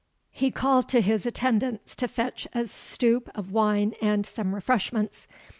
[0.31, 5.27] He called to his attendants to fetch a stoup of wine and some refreshments.